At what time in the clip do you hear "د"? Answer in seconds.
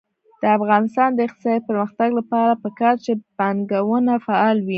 0.41-0.43, 1.13-1.19